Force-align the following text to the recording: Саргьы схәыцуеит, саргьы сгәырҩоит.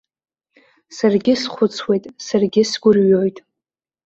Саргьы 0.95 1.33
схәыцуеит, 1.41 2.03
саргьы 2.25 2.61
сгәырҩоит. 2.69 3.37